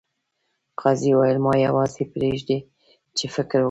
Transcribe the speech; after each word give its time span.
قاضي 0.79 1.09
وویل 1.13 1.37
ما 1.45 1.53
یوازې 1.67 2.03
پریږدئ 2.13 2.59
چې 3.17 3.25
فکر 3.35 3.57
وکړم. 3.57 3.59